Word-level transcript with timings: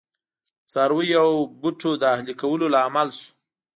د 0.63 0.65
څارویو 0.71 1.17
او 1.23 1.29
بوټو 1.61 1.91
د 2.01 2.03
اهلي 2.15 2.33
کولو 2.41 2.65
لامل 2.75 3.09
شو. 3.17 3.29